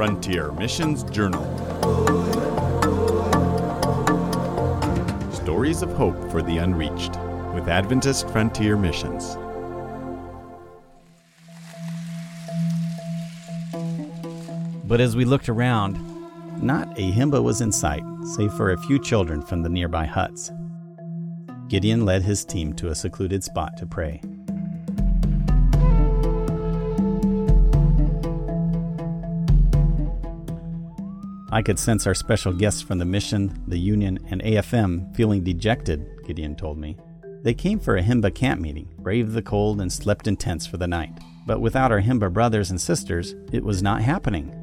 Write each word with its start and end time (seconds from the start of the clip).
Frontier 0.00 0.50
Missions 0.52 1.04
Journal. 1.10 1.44
Stories 5.30 5.82
of 5.82 5.92
Hope 5.92 6.30
for 6.30 6.40
the 6.40 6.56
Unreached 6.56 7.18
with 7.52 7.68
Adventist 7.68 8.26
Frontier 8.30 8.78
Missions. 8.78 9.36
But 14.86 15.02
as 15.02 15.16
we 15.16 15.26
looked 15.26 15.50
around, 15.50 15.98
not 16.62 16.98
a 16.98 17.12
himba 17.12 17.42
was 17.42 17.60
in 17.60 17.70
sight, 17.70 18.02
save 18.34 18.54
for 18.54 18.70
a 18.70 18.78
few 18.78 18.98
children 18.98 19.42
from 19.42 19.62
the 19.62 19.68
nearby 19.68 20.06
huts. 20.06 20.50
Gideon 21.68 22.06
led 22.06 22.22
his 22.22 22.46
team 22.46 22.72
to 22.76 22.88
a 22.88 22.94
secluded 22.94 23.44
spot 23.44 23.76
to 23.76 23.84
pray. 23.84 24.22
I 31.52 31.62
could 31.62 31.80
sense 31.80 32.06
our 32.06 32.14
special 32.14 32.52
guests 32.52 32.80
from 32.80 32.98
the 32.98 33.04
mission, 33.04 33.60
the 33.66 33.78
Union, 33.78 34.20
and 34.30 34.40
AFM 34.40 35.16
feeling 35.16 35.42
dejected, 35.42 36.06
Gideon 36.24 36.54
told 36.54 36.78
me. 36.78 36.96
They 37.42 37.54
came 37.54 37.80
for 37.80 37.96
a 37.96 38.02
Himba 38.02 38.32
camp 38.32 38.60
meeting, 38.60 38.88
braved 38.98 39.32
the 39.32 39.42
cold, 39.42 39.80
and 39.80 39.92
slept 39.92 40.28
in 40.28 40.36
tents 40.36 40.64
for 40.64 40.76
the 40.76 40.86
night. 40.86 41.18
But 41.46 41.60
without 41.60 41.90
our 41.90 42.02
Himba 42.02 42.32
brothers 42.32 42.70
and 42.70 42.80
sisters, 42.80 43.34
it 43.50 43.64
was 43.64 43.82
not 43.82 44.00
happening. 44.00 44.54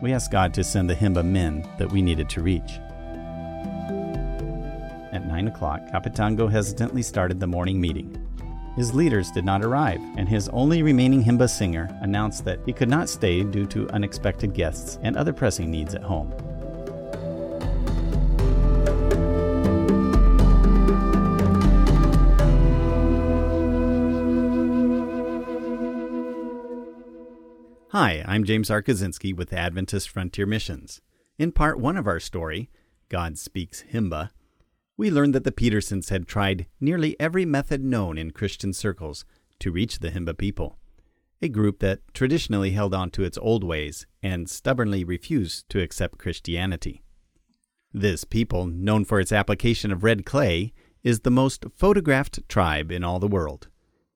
We 0.00 0.14
asked 0.14 0.32
God 0.32 0.54
to 0.54 0.64
send 0.64 0.88
the 0.88 0.94
Himba 0.94 1.22
men 1.24 1.68
that 1.78 1.92
we 1.92 2.00
needed 2.00 2.30
to 2.30 2.40
reach. 2.40 2.78
At 5.12 5.26
9 5.26 5.48
o'clock, 5.48 5.82
Capitango 5.92 6.50
hesitantly 6.50 7.02
started 7.02 7.38
the 7.38 7.46
morning 7.46 7.78
meeting. 7.78 8.25
His 8.76 8.94
leaders 8.94 9.30
did 9.30 9.46
not 9.46 9.64
arrive, 9.64 10.02
and 10.18 10.28
his 10.28 10.50
only 10.50 10.82
remaining 10.82 11.24
Himba 11.24 11.48
singer 11.48 11.88
announced 12.02 12.44
that 12.44 12.60
he 12.66 12.74
could 12.74 12.90
not 12.90 13.08
stay 13.08 13.42
due 13.42 13.64
to 13.68 13.88
unexpected 13.88 14.52
guests 14.52 14.98
and 15.02 15.16
other 15.16 15.32
pressing 15.32 15.70
needs 15.70 15.94
at 15.94 16.02
home. 16.02 16.30
Hi, 27.92 28.22
I'm 28.28 28.44
James 28.44 28.70
R. 28.70 28.82
Kaczynski 28.82 29.34
with 29.34 29.54
Adventist 29.54 30.10
Frontier 30.10 30.44
Missions. 30.44 31.00
In 31.38 31.50
part 31.50 31.80
one 31.80 31.96
of 31.96 32.06
our 32.06 32.20
story, 32.20 32.68
God 33.08 33.38
Speaks 33.38 33.84
Himba, 33.90 34.32
we 34.96 35.10
learned 35.10 35.34
that 35.34 35.44
the 35.44 35.52
Petersons 35.52 36.08
had 36.08 36.26
tried 36.26 36.66
nearly 36.80 37.18
every 37.20 37.44
method 37.44 37.84
known 37.84 38.16
in 38.16 38.30
Christian 38.30 38.72
circles 38.72 39.24
to 39.58 39.70
reach 39.70 39.98
the 39.98 40.10
Himba 40.10 40.36
people, 40.36 40.78
a 41.42 41.48
group 41.48 41.80
that 41.80 42.00
traditionally 42.14 42.70
held 42.70 42.94
on 42.94 43.10
to 43.10 43.22
its 43.22 43.38
old 43.38 43.62
ways 43.62 44.06
and 44.22 44.48
stubbornly 44.48 45.04
refused 45.04 45.68
to 45.70 45.80
accept 45.80 46.18
Christianity. 46.18 47.02
This 47.92 48.24
people, 48.24 48.66
known 48.66 49.04
for 49.04 49.20
its 49.20 49.32
application 49.32 49.92
of 49.92 50.04
red 50.04 50.24
clay, 50.24 50.72
is 51.02 51.20
the 51.20 51.30
most 51.30 51.64
photographed 51.74 52.46
tribe 52.48 52.90
in 52.90 53.04
all 53.04 53.18
the 53.18 53.28
world. 53.28 53.68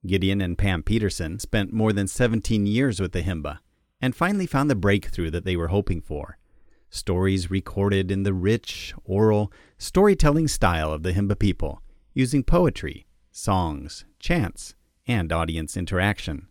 Gideon 0.05 0.41
and 0.41 0.57
Pam 0.57 0.83
Peterson 0.83 1.39
spent 1.39 1.71
more 1.71 1.93
than 1.93 2.07
17 2.07 2.65
years 2.65 2.99
with 2.99 3.11
the 3.11 3.21
Himba 3.21 3.59
and 4.01 4.15
finally 4.15 4.47
found 4.47 4.69
the 4.69 4.75
breakthrough 4.75 5.29
that 5.29 5.45
they 5.45 5.55
were 5.55 5.67
hoping 5.67 6.01
for 6.01 6.37
stories 6.91 7.49
recorded 7.49 8.11
in 8.11 8.21
the 8.21 8.33
rich, 8.33 8.93
oral, 9.03 9.51
storytelling 9.79 10.47
style 10.47 10.93
of 10.93 11.01
the 11.01 11.13
Himba 11.13 11.39
people, 11.39 11.81
using 12.13 12.43
poetry, 12.43 13.07
songs, 13.31 14.05
chants, 14.19 14.75
and 15.07 15.31
audience 15.31 15.75
interaction. 15.75 16.47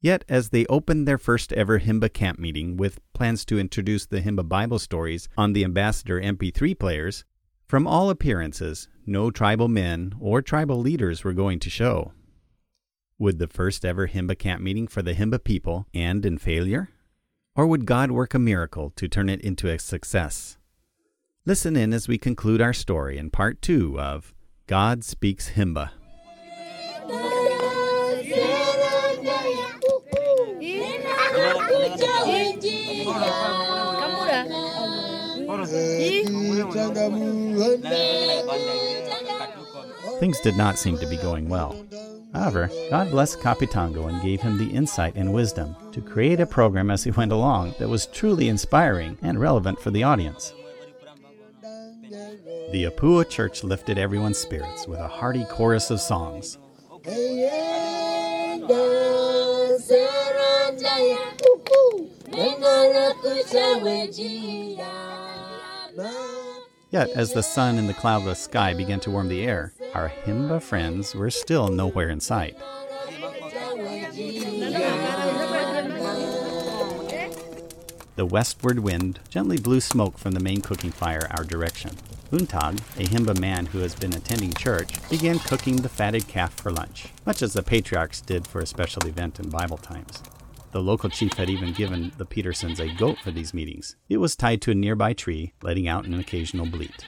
Yet, 0.00 0.24
as 0.28 0.50
they 0.50 0.66
opened 0.66 1.08
their 1.08 1.18
first 1.18 1.52
ever 1.52 1.80
Himba 1.80 2.12
camp 2.12 2.38
meeting 2.38 2.76
with 2.76 3.00
plans 3.14 3.44
to 3.46 3.58
introduce 3.58 4.06
the 4.06 4.20
Himba 4.20 4.48
Bible 4.48 4.78
stories 4.78 5.28
on 5.36 5.52
the 5.54 5.64
Ambassador 5.64 6.20
MP3 6.20 6.78
players, 6.78 7.24
from 7.66 7.86
all 7.86 8.10
appearances, 8.10 8.88
no 9.06 9.30
tribal 9.30 9.68
men 9.68 10.14
or 10.20 10.42
tribal 10.42 10.78
leaders 10.78 11.24
were 11.24 11.32
going 11.32 11.58
to 11.60 11.70
show. 11.70 12.12
Would 13.18 13.38
the 13.38 13.48
first 13.48 13.84
ever 13.84 14.08
Himba 14.08 14.38
camp 14.38 14.62
meeting 14.62 14.86
for 14.86 15.02
the 15.02 15.14
Himba 15.14 15.42
people 15.42 15.86
end 15.92 16.24
in 16.24 16.38
failure? 16.38 16.90
Or 17.58 17.66
would 17.66 17.86
God 17.86 18.12
work 18.12 18.34
a 18.34 18.38
miracle 18.38 18.92
to 18.94 19.08
turn 19.08 19.28
it 19.28 19.40
into 19.40 19.68
a 19.68 19.80
success? 19.80 20.58
Listen 21.44 21.74
in 21.74 21.92
as 21.92 22.06
we 22.06 22.16
conclude 22.16 22.60
our 22.60 22.72
story 22.72 23.18
in 23.18 23.30
part 23.30 23.60
two 23.60 23.98
of 23.98 24.32
God 24.68 25.02
Speaks 25.02 25.50
Himba. 25.50 25.90
Things 40.20 40.40
did 40.42 40.56
not 40.56 40.78
seem 40.78 40.96
to 40.98 41.06
be 41.08 41.16
going 41.16 41.48
well. 41.48 41.84
However, 42.32 42.70
God 42.90 43.10
blessed 43.10 43.40
Capitango 43.40 44.08
and 44.08 44.22
gave 44.22 44.42
him 44.42 44.58
the 44.58 44.70
insight 44.70 45.14
and 45.16 45.32
wisdom 45.32 45.74
to 45.92 46.00
create 46.00 46.40
a 46.40 46.46
program 46.46 46.90
as 46.90 47.04
he 47.04 47.10
went 47.10 47.32
along 47.32 47.74
that 47.78 47.88
was 47.88 48.06
truly 48.06 48.48
inspiring 48.48 49.16
and 49.22 49.40
relevant 49.40 49.80
for 49.80 49.90
the 49.90 50.02
audience. 50.02 50.52
The 52.70 52.84
Apua 52.84 53.28
Church 53.28 53.64
lifted 53.64 53.98
everyone's 53.98 54.38
spirits 54.38 54.86
with 54.86 54.98
a 55.00 55.08
hearty 55.08 55.44
chorus 55.46 55.90
of 55.90 56.00
songs. 56.00 56.58
Yet, 66.90 67.10
as 67.10 67.34
the 67.34 67.42
sun 67.42 67.76
in 67.76 67.86
the 67.86 67.92
cloudless 67.92 68.40
sky 68.40 68.72
began 68.72 68.98
to 69.00 69.10
warm 69.10 69.28
the 69.28 69.44
air, 69.44 69.74
our 69.94 70.08
Himba 70.08 70.62
friends 70.62 71.14
were 71.14 71.30
still 71.30 71.68
nowhere 71.68 72.08
in 72.08 72.20
sight. 72.20 72.56
The 78.16 78.26
westward 78.26 78.78
wind 78.78 79.20
gently 79.28 79.58
blew 79.58 79.80
smoke 79.80 80.16
from 80.16 80.32
the 80.32 80.40
main 80.40 80.62
cooking 80.62 80.90
fire 80.90 81.28
our 81.30 81.44
direction. 81.44 81.90
Untag, 82.32 82.78
a 82.98 83.06
Himba 83.06 83.38
man 83.38 83.66
who 83.66 83.80
has 83.80 83.94
been 83.94 84.14
attending 84.14 84.54
church, 84.54 84.92
began 85.10 85.38
cooking 85.38 85.76
the 85.76 85.88
fatted 85.90 86.26
calf 86.26 86.54
for 86.54 86.72
lunch, 86.72 87.08
much 87.26 87.42
as 87.42 87.52
the 87.52 87.62
patriarchs 87.62 88.22
did 88.22 88.46
for 88.46 88.60
a 88.60 88.66
special 88.66 89.06
event 89.06 89.38
in 89.38 89.50
Bible 89.50 89.78
times. 89.78 90.22
The 90.70 90.82
local 90.82 91.08
chief 91.08 91.32
had 91.34 91.48
even 91.48 91.72
given 91.72 92.12
the 92.18 92.26
Petersons 92.26 92.78
a 92.78 92.92
goat 92.94 93.18
for 93.22 93.30
these 93.30 93.54
meetings. 93.54 93.96
It 94.08 94.18
was 94.18 94.36
tied 94.36 94.60
to 94.62 94.70
a 94.70 94.74
nearby 94.74 95.14
tree, 95.14 95.54
letting 95.62 95.88
out 95.88 96.04
an 96.04 96.14
occasional 96.14 96.66
bleat. 96.66 97.06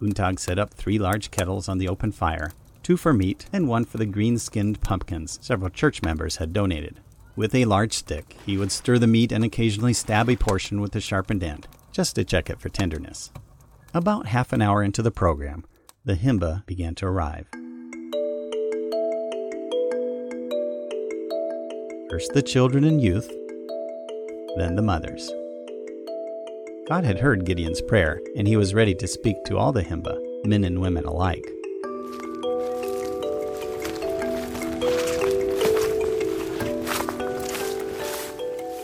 Untag 0.00 0.38
set 0.38 0.58
up 0.58 0.72
three 0.72 0.98
large 0.98 1.30
kettles 1.30 1.68
on 1.68 1.78
the 1.78 1.88
open 1.88 2.12
fire, 2.12 2.52
two 2.82 2.96
for 2.96 3.12
meat 3.12 3.46
and 3.52 3.68
one 3.68 3.84
for 3.84 3.98
the 3.98 4.06
green 4.06 4.38
skinned 4.38 4.80
pumpkins 4.80 5.38
several 5.42 5.70
church 5.70 6.02
members 6.02 6.36
had 6.36 6.52
donated. 6.52 7.00
With 7.36 7.54
a 7.54 7.64
large 7.64 7.92
stick, 7.92 8.36
he 8.46 8.56
would 8.56 8.70
stir 8.70 8.98
the 8.98 9.06
meat 9.06 9.32
and 9.32 9.44
occasionally 9.44 9.92
stab 9.92 10.30
a 10.30 10.36
portion 10.36 10.80
with 10.80 10.92
the 10.92 11.00
sharpened 11.00 11.42
end, 11.42 11.66
just 11.92 12.14
to 12.14 12.24
check 12.24 12.48
it 12.48 12.60
for 12.60 12.68
tenderness. 12.68 13.32
About 13.92 14.26
half 14.26 14.52
an 14.52 14.62
hour 14.62 14.82
into 14.82 15.02
the 15.02 15.10
program, 15.10 15.64
the 16.04 16.14
himba 16.14 16.64
began 16.66 16.94
to 16.96 17.06
arrive. 17.06 17.48
First 22.10 22.34
the 22.34 22.42
children 22.42 22.84
and 22.84 23.00
youth, 23.00 23.28
then 24.56 24.76
the 24.76 24.82
mothers. 24.82 25.30
God 26.86 27.02
had 27.02 27.18
heard 27.18 27.46
Gideon's 27.46 27.80
prayer, 27.80 28.20
and 28.36 28.46
he 28.46 28.56
was 28.56 28.74
ready 28.74 28.94
to 28.96 29.08
speak 29.08 29.42
to 29.44 29.56
all 29.56 29.72
the 29.72 29.82
Himba, 29.82 30.14
men 30.44 30.64
and 30.64 30.80
women 30.80 31.06
alike. 31.06 31.44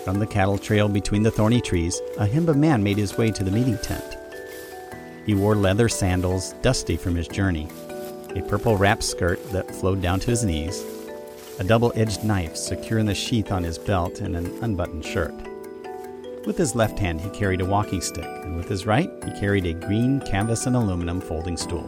From 0.05 0.19
the 0.19 0.27
cattle 0.29 0.57
trail 0.57 0.89
between 0.89 1.23
the 1.23 1.31
thorny 1.31 1.61
trees, 1.61 2.01
a 2.17 2.27
Himba 2.27 2.57
man 2.57 2.83
made 2.83 2.97
his 2.97 3.19
way 3.19 3.31
to 3.33 3.45
the 3.45 3.51
meeting 3.51 3.79
tent. 3.79 4.17
He 5.27 5.35
wore 5.35 5.55
leather 5.55 5.91
sandals, 5.91 6.55
dusty 6.63 6.97
from 6.97 7.15
his 7.17 7.29
journey, 7.29 7.69
a 8.35 8.41
purple 8.43 8.79
wrap 8.79 9.03
skirt 9.03 9.39
that 9.53 9.71
flowed 9.71 10.01
down 10.01 10.21
to 10.21 10.31
his 10.31 10.43
knees, 10.43 10.83
a 11.61 11.65
double 11.65 11.93
edged 11.95 12.25
knife 12.25 12.57
secure 12.57 12.99
in 12.99 13.05
the 13.05 13.15
sheath 13.15 13.53
on 13.53 13.63
his 13.63 13.77
belt, 13.77 14.23
and 14.23 14.35
an 14.35 14.47
unbuttoned 14.63 15.05
shirt. 15.05 15.35
With 16.47 16.57
his 16.57 16.75
left 16.75 16.99
hand, 16.99 17.21
he 17.21 17.29
carried 17.29 17.61
a 17.61 17.67
walking 17.67 18.01
stick, 18.01 18.25
and 18.25 18.57
with 18.57 18.67
his 18.67 18.87
right, 18.87 19.11
he 19.27 19.39
carried 19.39 19.67
a 19.67 19.75
green 19.75 20.21
canvas 20.21 20.65
and 20.65 20.75
aluminum 20.75 21.21
folding 21.21 21.59
stool. 21.59 21.85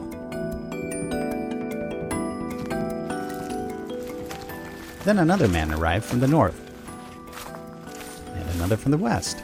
Then 5.04 5.18
another 5.20 5.48
man 5.48 5.72
arrived 5.72 6.04
from 6.04 6.20
the 6.20 6.28
north, 6.28 6.60
and 8.34 8.50
another 8.56 8.76
from 8.76 8.90
the 8.90 8.98
west. 8.98 9.42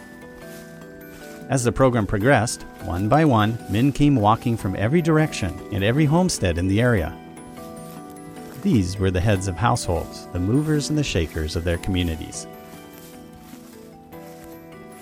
As 1.48 1.64
the 1.64 1.72
program 1.72 2.06
progressed, 2.06 2.64
one 2.84 3.08
by 3.08 3.24
one, 3.24 3.56
men 3.70 3.92
came 3.92 4.14
walking 4.14 4.58
from 4.58 4.76
every 4.76 5.00
direction 5.00 5.58
and 5.72 5.82
every 5.82 6.04
homestead 6.04 6.58
in 6.58 6.68
the 6.68 6.82
area. 6.82 7.16
These 8.62 8.98
were 8.98 9.12
the 9.12 9.20
heads 9.20 9.46
of 9.46 9.56
households, 9.56 10.26
the 10.32 10.40
movers 10.40 10.90
and 10.90 10.98
the 10.98 11.04
shakers 11.04 11.54
of 11.54 11.62
their 11.62 11.78
communities. 11.78 12.48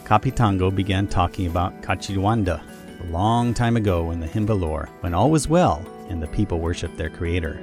Kapitango 0.05 0.75
began 0.75 1.07
talking 1.09 1.47
about 1.47 1.81
Kachiwanda, 1.81 2.63
a 3.01 3.11
long 3.11 3.55
time 3.55 3.79
ago 3.79 4.11
in 4.11 4.21
the 4.21 4.27
Himba 4.27 4.59
lore, 4.59 4.91
when 5.01 5.15
all 5.15 5.31
was 5.31 5.49
well 5.49 5.83
and 6.11 6.23
the 6.23 6.27
people 6.29 6.61
worshipped 6.61 6.99
their 6.99 7.09
creator. 7.09 7.59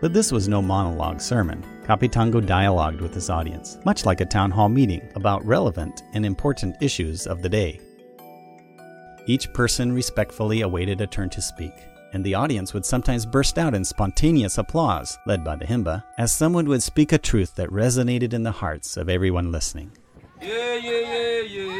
But 0.00 0.14
this 0.14 0.32
was 0.32 0.48
no 0.48 0.62
monologue 0.62 1.20
sermon. 1.20 1.62
Kapitango 1.84 2.44
dialogued 2.44 3.02
with 3.02 3.12
his 3.12 3.28
audience, 3.28 3.76
much 3.84 4.06
like 4.06 4.22
a 4.22 4.26
town 4.26 4.50
hall 4.50 4.70
meeting 4.70 5.06
about 5.14 5.44
relevant 5.44 6.02
and 6.14 6.24
important 6.24 6.76
issues 6.80 7.26
of 7.26 7.42
the 7.42 7.48
day. 7.50 7.78
Each 9.26 9.52
person 9.52 9.92
respectfully 9.92 10.62
awaited 10.62 11.00
a 11.00 11.06
turn 11.06 11.30
to 11.30 11.42
speak, 11.42 11.74
and 12.12 12.24
the 12.24 12.34
audience 12.34 12.74
would 12.74 12.84
sometimes 12.84 13.26
burst 13.26 13.58
out 13.58 13.74
in 13.74 13.84
spontaneous 13.84 14.58
applause, 14.58 15.18
led 15.26 15.44
by 15.44 15.56
the 15.56 15.66
Himba, 15.66 16.02
as 16.18 16.32
someone 16.32 16.66
would 16.68 16.82
speak 16.82 17.12
a 17.12 17.18
truth 17.18 17.54
that 17.56 17.70
resonated 17.70 18.32
in 18.32 18.42
the 18.42 18.50
hearts 18.50 18.96
of 18.96 19.08
everyone 19.08 19.52
listening. 19.52 19.92
Yeah, 20.40 20.74
yeah, 20.76 21.42
yeah. 21.42 21.70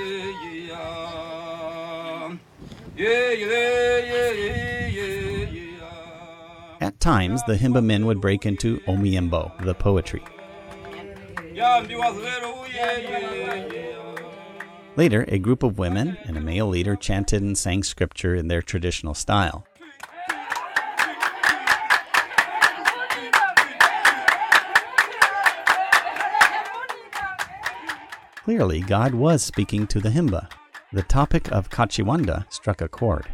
At 6.82 6.98
times, 6.98 7.42
the 7.44 7.56
Himba 7.56 7.84
men 7.84 8.06
would 8.06 8.20
break 8.20 8.46
into 8.46 8.78
Omiembo, 8.80 9.64
the 9.64 9.74
poetry. 9.74 10.22
Later, 15.00 15.24
a 15.28 15.38
group 15.38 15.62
of 15.62 15.78
women 15.78 16.18
and 16.24 16.36
a 16.36 16.42
male 16.42 16.68
leader 16.68 16.94
chanted 16.94 17.40
and 17.40 17.56
sang 17.56 17.82
scripture 17.82 18.34
in 18.34 18.48
their 18.48 18.60
traditional 18.60 19.14
style. 19.14 19.66
Clearly, 28.44 28.80
God 28.82 29.14
was 29.14 29.42
speaking 29.42 29.86
to 29.86 30.00
the 30.00 30.10
Himba. 30.10 30.50
The 30.92 31.02
topic 31.04 31.50
of 31.50 31.70
Kachiwanda 31.70 32.44
struck 32.52 32.82
a 32.82 32.88
chord. 32.88 33.26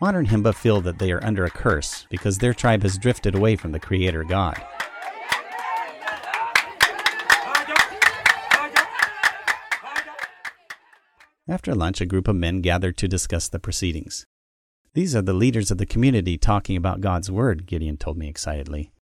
Modern 0.00 0.26
Himba 0.26 0.54
feel 0.54 0.80
that 0.80 0.98
they 0.98 1.12
are 1.12 1.22
under 1.22 1.44
a 1.44 1.50
curse 1.50 2.06
because 2.08 2.38
their 2.38 2.54
tribe 2.54 2.82
has 2.82 2.96
drifted 2.96 3.34
away 3.34 3.56
from 3.56 3.72
the 3.72 3.78
Creator 3.78 4.24
God. 4.24 4.58
After 11.50 11.74
lunch, 11.74 12.00
a 12.00 12.06
group 12.06 12.28
of 12.28 12.36
men 12.36 12.60
gathered 12.60 12.96
to 12.98 13.08
discuss 13.08 13.48
the 13.48 13.58
proceedings. 13.58 14.24
These 14.94 15.16
are 15.16 15.22
the 15.22 15.32
leaders 15.32 15.72
of 15.72 15.78
the 15.78 15.84
community 15.84 16.38
talking 16.38 16.76
about 16.76 17.00
God's 17.00 17.28
Word, 17.28 17.66
Gideon 17.66 17.96
told 17.96 18.16
me 18.16 18.28
excitedly. 18.28 18.92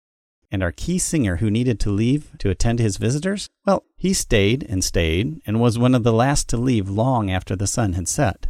And 0.51 0.63
our 0.63 0.73
key 0.73 0.99
singer 0.99 1.37
who 1.37 1.51
needed 1.51 1.79
to 1.81 1.91
leave 1.91 2.31
to 2.39 2.49
attend 2.49 2.79
his 2.79 2.97
visitors? 2.97 3.49
Well, 3.67 3.85
he 3.99 4.15
stayed 4.15 4.65
and 4.67 4.83
stayed 4.83 5.43
and 5.47 5.61
was 5.61 5.79
one 5.79 5.95
of 5.95 6.05
the 6.05 6.13
last 6.13 6.49
to 6.49 6.57
leave 6.57 6.89
long 6.89 7.31
after 7.31 7.55
the 7.55 7.67
sun 7.67 7.93
had 7.93 8.09
set. 8.09 8.47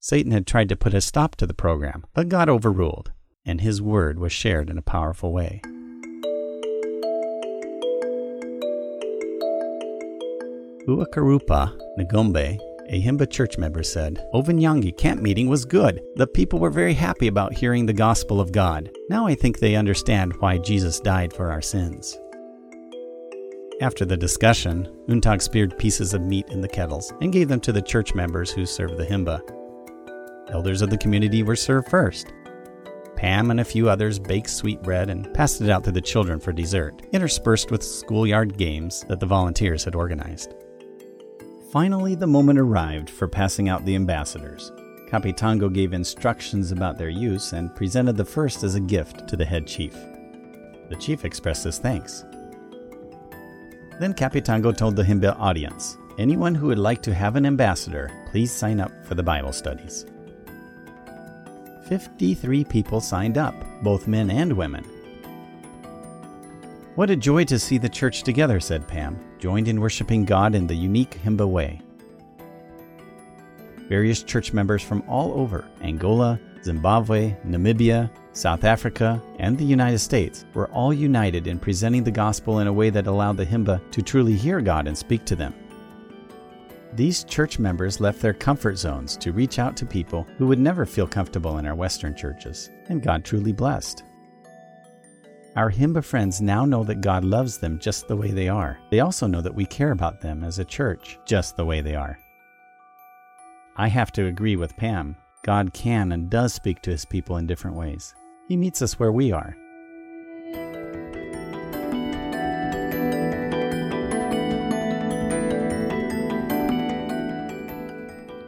Satan 0.00 0.32
had 0.32 0.48
tried 0.48 0.68
to 0.70 0.76
put 0.76 0.92
a 0.92 1.00
stop 1.00 1.36
to 1.36 1.46
the 1.46 1.54
program, 1.54 2.04
but 2.14 2.28
God 2.28 2.48
overruled, 2.48 3.12
and 3.44 3.60
his 3.60 3.80
word 3.80 4.18
was 4.18 4.32
shared 4.32 4.68
in 4.68 4.76
a 4.76 4.82
powerful 4.82 5.32
way. 5.32 5.62
Uakarupa 10.88 11.76
Ngombe 11.96 12.58
a 12.88 13.02
Himba 13.02 13.30
church 13.30 13.58
member 13.58 13.82
said, 13.82 14.24
Ovinyangi 14.32 14.96
camp 14.96 15.20
meeting 15.20 15.48
was 15.48 15.64
good. 15.64 16.00
The 16.16 16.26
people 16.26 16.58
were 16.58 16.70
very 16.70 16.94
happy 16.94 17.26
about 17.26 17.54
hearing 17.54 17.86
the 17.86 17.92
gospel 17.92 18.40
of 18.40 18.52
God. 18.52 18.90
Now 19.08 19.26
I 19.26 19.34
think 19.34 19.58
they 19.58 19.76
understand 19.76 20.34
why 20.40 20.58
Jesus 20.58 21.00
died 21.00 21.32
for 21.32 21.50
our 21.50 21.62
sins. 21.62 22.18
After 23.80 24.04
the 24.04 24.16
discussion, 24.16 24.88
Untag 25.08 25.42
speared 25.42 25.78
pieces 25.78 26.14
of 26.14 26.22
meat 26.22 26.48
in 26.48 26.60
the 26.60 26.68
kettles 26.68 27.12
and 27.20 27.32
gave 27.32 27.48
them 27.48 27.60
to 27.60 27.72
the 27.72 27.82
church 27.82 28.14
members 28.14 28.50
who 28.50 28.64
served 28.64 28.96
the 28.96 29.04
Himba. 29.04 29.40
Elders 30.50 30.80
of 30.80 30.90
the 30.90 30.98
community 30.98 31.42
were 31.42 31.56
served 31.56 31.88
first. 31.88 32.32
Pam 33.16 33.50
and 33.50 33.60
a 33.60 33.64
few 33.64 33.88
others 33.88 34.18
baked 34.18 34.50
sweet 34.50 34.82
bread 34.82 35.10
and 35.10 35.32
passed 35.34 35.60
it 35.60 35.70
out 35.70 35.82
to 35.84 35.92
the 35.92 36.00
children 36.00 36.38
for 36.38 36.52
dessert, 36.52 37.02
interspersed 37.12 37.70
with 37.70 37.82
schoolyard 37.82 38.56
games 38.56 39.04
that 39.08 39.20
the 39.20 39.26
volunteers 39.26 39.84
had 39.84 39.94
organized. 39.94 40.54
Finally, 41.72 42.14
the 42.14 42.26
moment 42.26 42.58
arrived 42.58 43.10
for 43.10 43.26
passing 43.26 43.68
out 43.68 43.84
the 43.84 43.96
ambassadors. 43.96 44.70
Capitango 45.08 45.72
gave 45.72 45.92
instructions 45.92 46.70
about 46.70 46.96
their 46.96 47.08
use 47.08 47.52
and 47.52 47.74
presented 47.74 48.16
the 48.16 48.24
first 48.24 48.62
as 48.62 48.76
a 48.76 48.80
gift 48.80 49.28
to 49.28 49.36
the 49.36 49.44
head 49.44 49.66
chief. 49.66 49.94
The 50.88 50.96
chief 50.96 51.24
expressed 51.24 51.64
his 51.64 51.78
thanks. 51.78 52.24
Then 53.98 54.14
Capitango 54.14 54.76
told 54.76 54.94
the 54.94 55.02
Himba 55.02 55.38
audience 55.40 55.96
anyone 56.18 56.54
who 56.54 56.68
would 56.68 56.78
like 56.78 57.02
to 57.02 57.14
have 57.14 57.34
an 57.34 57.46
ambassador, 57.46 58.10
please 58.30 58.52
sign 58.52 58.78
up 58.78 58.92
for 59.04 59.16
the 59.16 59.22
Bible 59.22 59.52
studies. 59.52 60.06
53 61.88 62.64
people 62.64 63.00
signed 63.00 63.38
up, 63.38 63.54
both 63.82 64.06
men 64.06 64.30
and 64.30 64.52
women. 64.52 64.84
What 66.94 67.10
a 67.10 67.16
joy 67.16 67.44
to 67.44 67.58
see 67.58 67.78
the 67.78 67.88
church 67.88 68.22
together, 68.22 68.58
said 68.58 68.88
Pam, 68.88 69.20
joined 69.38 69.68
in 69.68 69.80
worshiping 69.80 70.24
God 70.24 70.54
in 70.54 70.66
the 70.66 70.74
unique 70.74 71.18
Himba 71.24 71.48
way. 71.48 71.80
Various 73.88 74.22
church 74.22 74.52
members 74.52 74.82
from 74.82 75.02
all 75.08 75.32
over 75.38 75.68
Angola, 75.80 76.40
Zimbabwe, 76.64 77.36
Namibia, 77.46 78.10
South 78.32 78.64
Africa, 78.64 79.22
and 79.38 79.56
the 79.56 79.64
United 79.64 80.00
States 80.00 80.44
were 80.54 80.68
all 80.70 80.92
united 80.92 81.46
in 81.46 81.58
presenting 81.58 82.02
the 82.02 82.10
gospel 82.10 82.58
in 82.58 82.66
a 82.66 82.72
way 82.72 82.90
that 82.90 83.06
allowed 83.06 83.36
the 83.36 83.46
Himba 83.46 83.80
to 83.92 84.02
truly 84.02 84.34
hear 84.34 84.60
God 84.60 84.88
and 84.88 84.98
speak 84.98 85.24
to 85.26 85.36
them. 85.36 85.54
These 86.94 87.24
church 87.24 87.58
members 87.58 88.00
left 88.00 88.20
their 88.20 88.32
comfort 88.32 88.78
zones 88.78 89.16
to 89.18 89.32
reach 89.32 89.58
out 89.58 89.76
to 89.76 89.86
people 89.86 90.26
who 90.38 90.46
would 90.46 90.58
never 90.58 90.86
feel 90.86 91.06
comfortable 91.06 91.58
in 91.58 91.66
our 91.66 91.74
Western 91.74 92.16
churches, 92.16 92.70
and 92.88 93.02
God 93.02 93.24
truly 93.24 93.52
blessed. 93.52 94.02
Our 95.56 95.72
Himba 95.72 96.04
friends 96.04 96.42
now 96.42 96.66
know 96.66 96.84
that 96.84 97.00
God 97.00 97.24
loves 97.24 97.56
them 97.56 97.78
just 97.78 98.08
the 98.08 98.16
way 98.16 98.30
they 98.30 98.46
are. 98.46 98.78
They 98.90 99.00
also 99.00 99.26
know 99.26 99.40
that 99.40 99.54
we 99.54 99.64
care 99.64 99.92
about 99.92 100.20
them 100.20 100.44
as 100.44 100.58
a 100.58 100.66
church 100.66 101.18
just 101.24 101.56
the 101.56 101.64
way 101.64 101.80
they 101.80 101.94
are. 101.94 102.18
I 103.74 103.88
have 103.88 104.12
to 104.12 104.26
agree 104.26 104.56
with 104.56 104.76
Pam. 104.76 105.16
God 105.42 105.72
can 105.72 106.12
and 106.12 106.28
does 106.28 106.52
speak 106.52 106.82
to 106.82 106.90
his 106.90 107.06
people 107.06 107.38
in 107.38 107.46
different 107.46 107.74
ways. 107.74 108.14
He 108.48 108.56
meets 108.58 108.82
us 108.82 108.98
where 108.98 109.12
we 109.12 109.32
are. 109.32 109.56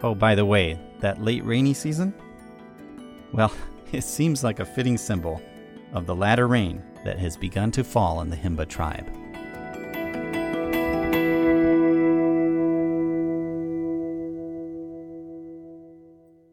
Oh, 0.03 0.15
by 0.15 0.35
the 0.35 0.45
way, 0.45 0.79
that 1.01 1.23
late 1.23 1.45
rainy 1.47 1.73
season? 1.73 2.13
Well, 3.33 3.53
it 3.93 4.05
seems 4.05 4.45
like 4.45 4.61
a 4.61 4.67
fitting 4.67 4.99
symbol 4.99 5.41
of 5.95 6.05
the 6.05 6.15
latter 6.15 6.47
rain 6.47 6.83
that 7.05 7.19
has 7.19 7.37
begun 7.37 7.71
to 7.73 7.85
fall 7.85 8.19
on 8.19 8.31
the 8.31 8.37
Himba 8.37 8.69
tribe. 8.69 9.07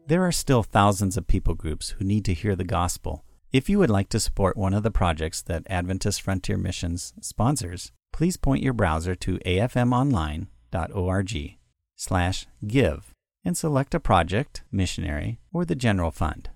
There 0.08 0.24
are 0.24 0.32
still 0.32 0.62
thousands 0.62 1.16
of 1.16 1.26
people 1.26 1.54
groups 1.54 1.90
who 1.90 2.04
need 2.04 2.24
to 2.26 2.34
hear 2.34 2.54
the 2.54 2.62
gospel. 2.62 3.24
If 3.52 3.68
you 3.68 3.80
would 3.80 3.90
like 3.90 4.08
to 4.10 4.20
support 4.20 4.56
one 4.56 4.72
of 4.72 4.84
the 4.84 4.90
projects 4.92 5.42
that 5.42 5.66
Adventist 5.68 6.22
Frontier 6.22 6.56
Missions 6.56 7.12
sponsors, 7.20 7.90
please 8.12 8.36
point 8.36 8.62
your 8.62 8.72
browser 8.72 9.16
to 9.16 9.38
afmonline.org 9.38 10.46
slash 11.96 12.46
give 12.66 13.10
and 13.44 13.56
select 13.56 13.94
a 13.94 14.00
project, 14.00 14.62
missionary, 14.70 15.40
or 15.52 15.64
the 15.64 15.74
general 15.74 16.12
fund. 16.12 16.50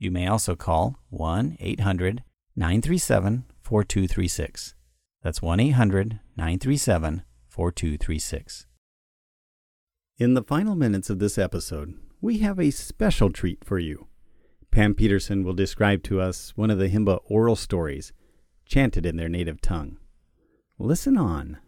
You 0.00 0.10
may 0.10 0.26
also 0.26 0.56
call 0.56 0.96
1 1.10 1.56
800 1.60 2.24
937 2.58 3.44
4236. 3.60 4.74
That's 5.22 5.40
1 5.40 5.60
800 5.60 6.18
937 6.36 7.22
4236. 7.46 8.66
In 10.18 10.34
the 10.34 10.42
final 10.42 10.74
minutes 10.74 11.08
of 11.08 11.20
this 11.20 11.38
episode, 11.38 11.94
we 12.20 12.38
have 12.38 12.58
a 12.58 12.72
special 12.72 13.30
treat 13.30 13.64
for 13.64 13.78
you. 13.78 14.08
Pam 14.72 14.92
Peterson 14.94 15.44
will 15.44 15.52
describe 15.54 16.02
to 16.02 16.20
us 16.20 16.52
one 16.56 16.72
of 16.72 16.78
the 16.78 16.88
Himba 16.88 17.20
oral 17.26 17.54
stories, 17.54 18.12
chanted 18.66 19.06
in 19.06 19.16
their 19.16 19.28
native 19.28 19.60
tongue. 19.60 19.96
Listen 20.80 21.16
on. 21.16 21.58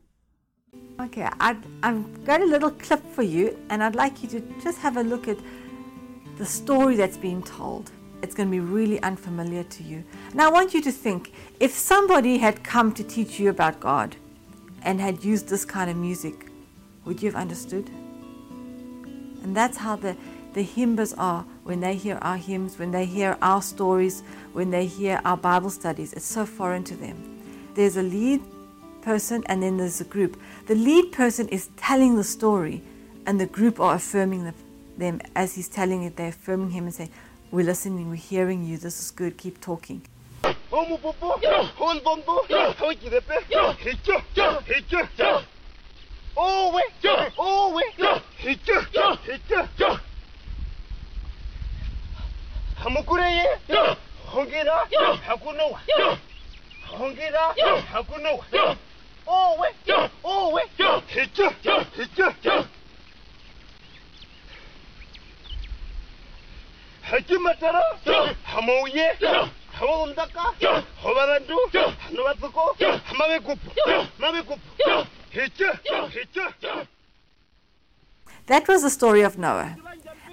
Okay, 0.99 1.29
i 1.39 1.57
have 1.85 2.25
got 2.25 2.43
a 2.43 2.47
little 2.47 2.73
clip 2.73 3.07
for 3.13 3.23
you, 3.23 3.57
and 3.69 3.85
I'd 3.85 3.95
like 3.95 4.25
you 4.25 4.29
to 4.31 4.41
just 4.61 4.79
have 4.81 4.97
a 4.97 5.05
look 5.05 5.29
at 5.29 5.39
the 6.37 6.45
story 6.45 6.97
that's 6.97 7.17
being 7.17 7.45
told 7.45 7.93
it's 8.23 8.35
going 8.35 8.49
to 8.49 8.51
be 8.51 8.61
really 8.61 9.03
unfamiliar 9.03 9.65
to 9.65 9.83
you. 9.83 10.05
Now, 10.35 10.49
I 10.49 10.53
want 10.53 10.75
you 10.75 10.83
to 10.83 10.93
think 10.93 11.33
if 11.59 11.73
somebody 11.73 12.39
had 12.39 12.63
come 12.63 12.93
to 12.95 13.05
teach 13.05 13.41
you 13.41 13.51
about 13.51 13.81
God 13.81 14.17
and 14.83 15.01
had 15.01 15.25
used 15.25 15.49
this 15.49 15.65
kind 15.65 15.91
of 15.91 15.97
music, 15.97 16.47
would 17.05 17.23
you 17.23 17.31
have 17.31 17.41
understood? 17.41 17.89
And 19.43 19.57
that's 19.57 19.79
how 19.79 19.97
the, 19.97 20.17
the 20.53 20.65
Himbas 20.65 21.15
are 21.17 21.45
when 21.65 21.81
they 21.81 21.95
hear 21.95 22.19
our 22.21 22.37
hymns, 22.37 22.79
when 22.79 22.91
they 22.91 23.07
hear 23.07 23.39
our 23.41 23.63
stories, 23.63 24.23
when 24.53 24.71
they 24.71 24.87
hear 24.87 25.21
our 25.25 25.37
Bible 25.37 25.71
studies. 25.71 26.13
It's 26.13 26.27
so 26.27 26.45
foreign 26.45 26.85
to 26.85 26.97
them. 26.97 27.41
There's 27.75 27.97
a 27.97 28.03
lead 28.03 28.43
person 29.03 29.43
and 29.47 29.63
then 29.63 29.77
there's 29.79 30.01
a 30.01 30.05
group. 30.05 30.39
The 30.67 30.75
lead 30.75 31.13
person 31.13 31.49
is 31.49 31.71
telling 31.77 32.17
the 32.17 32.25
story, 32.25 32.83
and 33.27 33.41
the 33.41 33.47
group 33.47 33.81
are 33.81 33.95
affirming 33.95 34.45
the, 34.45 34.55
them 34.97 35.21
as 35.35 35.55
he's 35.55 35.69
telling 35.69 36.03
it. 36.03 36.17
They're 36.17 36.29
affirming 36.29 36.71
him 36.71 36.85
and 36.85 36.95
saying, 36.95 37.11
We're 37.53 37.65
listening, 37.65 38.09
we're 38.09 38.15
hearing 38.15 38.63
you, 38.63 38.79
this 38.79 39.01
is 39.03 39.11
good, 39.11 39.37
keep 39.37 39.61
talking. 39.61 40.03
hovarandu 71.03 71.57
that 78.47 78.69
was 78.69 78.83
the 78.83 78.91
story 78.91 79.23
of 79.23 79.39
Noah. 79.39 79.77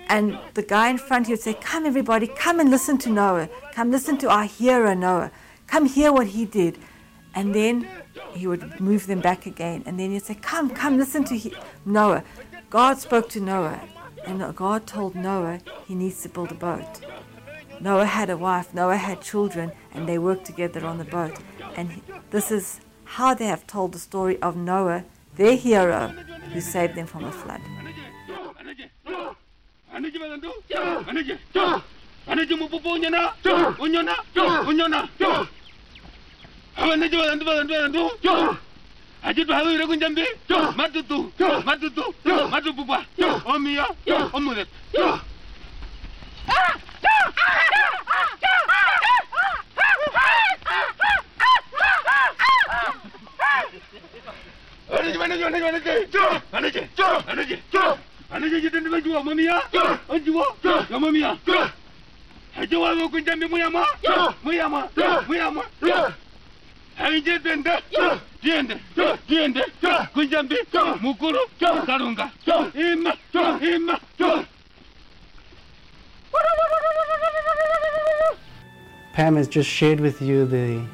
And 0.10 0.38
the 0.54 0.64
guy 0.64 0.90
in 0.90 0.98
front, 0.98 1.28
he 1.28 1.34
would 1.34 1.42
say, 1.42 1.54
Come, 1.54 1.86
everybody, 1.86 2.28
come 2.28 2.60
and 2.60 2.70
listen 2.70 2.98
to 3.00 3.10
Noah. 3.10 3.50
Come 3.74 3.92
listen 3.92 4.18
to 4.20 4.30
our 4.30 4.46
hero, 4.46 4.94
Noah. 4.94 5.32
Come 5.68 5.86
hear 5.86 6.12
what 6.14 6.28
he 6.28 6.46
did. 6.46 6.78
And 7.36 7.54
then 7.54 7.88
he 8.34 8.48
would 8.48 8.80
move 8.80 9.08
them 9.08 9.20
back 9.20 9.46
again. 9.46 9.84
And 9.86 10.00
then 10.00 10.12
he'd 10.12 10.24
say, 10.24 10.36
Come, 10.36 10.70
come, 10.70 10.98
listen 10.98 11.24
to 11.26 11.38
he- 11.38 11.54
Noah. 11.86 12.24
God 12.70 13.00
spoke 13.00 13.30
to 13.30 13.40
Noah. 13.40 13.82
And 14.28 14.56
God 14.56 14.86
told 14.86 15.16
Noah 15.16 15.60
he 15.88 15.96
needs 15.96 16.22
to 16.24 16.30
build 16.30 16.52
a 16.52 16.56
boat. 16.56 17.00
Noah 17.80 18.06
had 18.06 18.30
a 18.30 18.36
wife, 18.36 18.74
Noah 18.74 18.98
had 18.98 19.22
children, 19.22 19.72
and 19.94 20.08
they 20.08 20.18
worked 20.18 20.46
together 20.46 20.86
on 20.86 20.98
the 20.98 21.06
boat. 21.06 21.38
And 21.78 22.02
this 22.32 22.52
is 22.52 22.82
how 23.06 23.34
they 23.34 23.46
have 23.46 23.66
told 23.66 23.94
the 23.94 24.00
story 24.00 24.38
of 24.42 24.58
Noah, 24.58 25.06
their 25.36 25.56
hero, 25.56 26.10
who 26.54 26.60
saved 26.60 26.96
them 26.96 27.08
from 27.08 27.24
a 27.24 27.32
flood. 27.32 27.62
아직도 39.28 39.54
하고 39.54 39.70
이러고 39.70 39.94
있는데? 39.96 40.24
저 40.48 40.72
마뚜뚜 40.72 41.32
저 41.38 41.60
마뚜뚜 41.60 42.14
저 42.24 42.48
마뚜뿌빠 42.48 43.04
저 43.20 43.42
어미야 43.44 43.90
저 44.08 44.30
어머넷 44.32 44.66
저 44.96 45.20
안하지 54.90 55.18
안하지 55.22 55.44
안하지 55.44 55.66
안하지. 55.66 56.08
저 56.12 56.42
안하지 56.52 56.90
저 56.96 57.04
안하지. 57.28 57.64
저 57.72 57.98
안하지 58.30 58.56
이랬는데 58.56 58.90
왜 58.96 59.02
죽어 59.02 59.20
어머미야? 59.20 59.70
저안 59.72 60.26
죽어 60.26 60.58
저 60.64 60.86
어머미야? 60.96 61.38
저 61.46 61.70
해줘와 62.58 62.96
먹고 62.96 63.18
있는데 63.20 63.46
뭐야 63.48 63.70
뭐? 63.70 63.86
뭐야 64.42 64.68
뭐? 64.70 64.90
뭐야 65.28 65.52
뭐 65.52 65.66
아 67.00 67.10
이제 67.10 67.40
된다? 67.44 67.80
저 67.94 68.20
mukuru 71.02 71.40
karunga 71.86 72.32
ima 72.76 73.14
ima 73.62 74.00
Pam 79.14 79.36
has 79.36 79.48
just 79.48 79.68
shared 79.68 80.00
with 80.00 80.22
you 80.22 80.46
the 80.46 80.86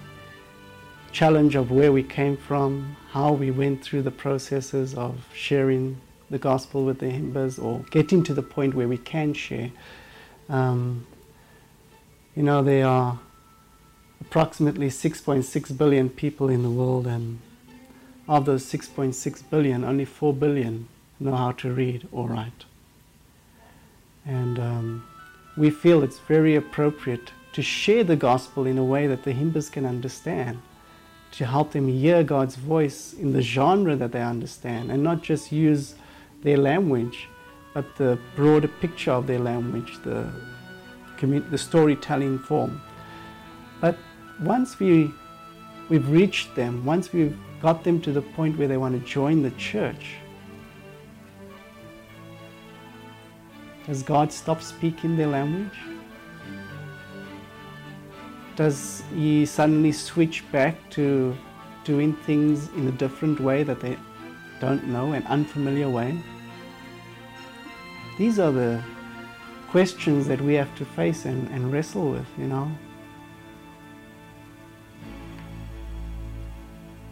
challenge 1.12 1.56
of 1.56 1.72
where 1.72 1.92
we 1.92 2.02
came 2.02 2.38
from, 2.38 2.96
how 3.12 3.34
we 3.34 3.52
went 3.52 3.84
through 3.84 4.02
the 4.02 4.12
processes 4.12 4.94
of 4.94 5.28
sharing 5.34 5.98
the 6.30 6.40
gospel 6.40 6.86
with 6.86 7.00
the 7.00 7.08
Himbas 7.08 7.62
or 7.62 7.84
getting 7.92 8.24
to 8.24 8.34
the 8.34 8.42
point 8.42 8.74
where 8.74 8.88
we 8.88 8.98
can 8.98 9.34
share. 9.34 9.72
Um, 10.48 11.06
you 12.34 12.44
know, 12.44 12.64
they 12.64 12.82
are 12.82 13.20
approximately 14.26 14.88
6.6 14.88 15.78
billion 15.78 16.10
people 16.10 16.50
in 16.50 16.64
the 16.64 16.70
world, 16.70 17.06
and 17.06 17.40
of 18.28 18.46
those 18.46 18.64
6.6 18.66 19.50
billion, 19.50 19.84
only 19.84 20.06
4 20.06 20.34
billion 20.34 20.88
know 21.20 21.36
how 21.36 21.52
to 21.52 21.72
read 21.72 22.08
or 22.12 22.30
write. 22.30 22.66
And 24.26 24.58
um, 24.60 25.08
we 25.58 25.70
feel 25.70 26.04
it's 26.04 26.20
very 26.20 26.56
appropriate 26.56 27.32
to 27.54 27.62
share 27.62 28.04
the 28.04 28.16
gospel 28.16 28.66
in 28.66 28.78
a 28.78 28.84
way 28.84 29.08
that 29.08 29.24
the 29.24 29.34
Himbas 29.34 29.72
can 29.72 29.86
understand, 29.86 30.60
to 31.32 31.46
help 31.46 31.72
them 31.72 31.88
hear 31.88 32.24
God's 32.24 32.56
voice 32.56 33.14
in 33.14 33.34
the 33.34 33.42
genre 33.42 33.96
that 33.96 34.12
they 34.12 34.22
understand, 34.22 34.92
and 34.92 35.04
not 35.04 35.22
just 35.22 35.52
use 35.52 35.96
their 36.44 36.58
language, 36.58 37.28
but 37.74 37.96
the 37.98 38.18
broader 38.36 38.68
picture 38.68 39.12
of 39.12 39.28
their 39.28 39.40
language, 39.40 39.98
the, 40.04 40.32
the 41.22 41.58
storytelling 41.58 42.40
form. 42.40 42.82
But 43.82 43.98
once 44.42 44.80
we, 44.80 45.14
we've 45.90 46.10
reached 46.10 46.56
them, 46.56 46.84
once 46.86 47.14
we've 47.14 47.38
got 47.62 47.84
them 47.84 48.02
to 48.02 48.12
the 48.12 48.22
point 48.22 48.58
where 48.58 48.68
they 48.68 48.78
want 48.78 49.00
to 49.00 49.08
join 49.08 49.42
the 49.42 49.52
church, 49.52 50.16
does 53.86 54.04
God 54.04 54.32
stop 54.32 54.62
speaking 54.62 55.18
their 55.18 55.28
language? 55.28 55.78
Does 58.56 59.04
He 59.14 59.46
suddenly 59.46 59.92
switch 59.92 60.44
back 60.52 60.90
to 60.92 61.36
doing 61.84 62.14
things 62.14 62.70
in 62.78 62.88
a 62.88 62.92
different 62.92 63.40
way 63.40 63.64
that 63.64 63.80
they 63.80 63.98
don't 64.60 64.88
know, 64.88 65.14
an 65.14 65.24
unfamiliar 65.28 65.90
way? 65.90 66.18
These 68.18 68.40
are 68.40 68.52
the 68.52 68.82
questions 69.70 70.28
that 70.28 70.40
we 70.40 70.54
have 70.54 70.74
to 70.76 70.86
face 70.86 71.26
and, 71.26 71.48
and 71.50 71.74
wrestle 71.74 72.12
with, 72.12 72.28
you 72.38 72.46
know. 72.46 72.72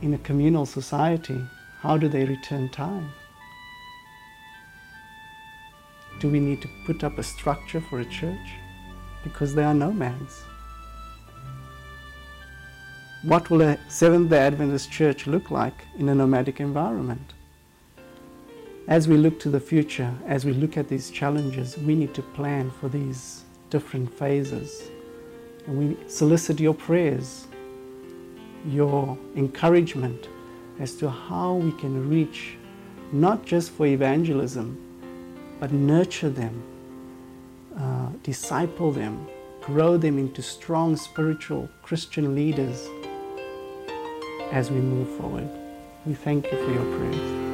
In 0.02 0.16
a 0.16 0.18
communal 0.18 0.66
society, 0.66 1.40
how 1.82 1.96
do 1.96 2.08
they 2.08 2.26
return 2.26 2.70
time? 2.70 3.12
Do 6.20 6.28
we 6.28 6.40
need 6.40 6.60
to 6.64 6.70
put 6.88 7.04
up 7.04 7.20
a 7.20 7.24
structure 7.24 7.80
for 7.82 8.00
a 8.00 8.06
church? 8.06 8.56
Because 9.24 9.54
they 9.54 9.64
are 9.64 9.76
nomads. 9.76 10.44
What 13.22 13.52
will 13.52 13.62
a 13.62 13.78
Seventh 13.90 14.32
day 14.32 14.40
Adventist 14.40 14.92
church 14.92 15.28
look 15.28 15.52
like 15.52 15.86
in 16.00 16.10
a 16.10 16.16
nomadic 16.16 16.60
environment? 16.60 17.34
As 18.88 19.08
we 19.08 19.18
look 19.18 19.40
to 19.42 19.50
the 19.52 19.60
future, 19.60 20.12
as 20.26 20.46
we 20.46 20.54
look 20.54 20.78
at 20.78 20.90
these 20.90 21.12
challenges, 21.12 21.78
we 21.78 21.94
need 21.94 22.16
to 22.16 22.24
plan 22.24 22.72
for 22.72 22.90
these 22.90 23.44
different 23.70 24.12
phases. 24.12 24.90
And 25.68 25.78
we 25.78 26.10
solicit 26.10 26.60
your 26.60 26.74
prayers, 26.74 27.46
your 28.68 29.18
encouragement 29.36 30.28
as 30.80 30.96
to 30.96 31.10
how 31.10 31.56
we 31.56 31.72
can 31.74 32.10
reach, 32.10 32.58
not 33.12 33.46
just 33.46 33.72
for 33.72 33.86
evangelism, 33.86 34.78
but 35.60 35.72
nurture 35.72 36.30
them, 36.30 36.64
uh, 37.78 38.10
disciple 38.24 38.92
them, 38.92 39.28
grow 39.62 39.98
them 39.98 40.18
into 40.18 40.42
strong 40.42 40.96
spiritual 40.96 41.70
Christian 41.84 42.36
leaders 42.36 42.88
as 44.52 44.72
we 44.72 44.80
move 44.80 45.10
forward. 45.18 45.50
We 46.06 46.14
thank 46.14 46.52
you 46.52 46.58
for 46.58 46.72
your 46.72 46.98
prayers. 46.98 47.51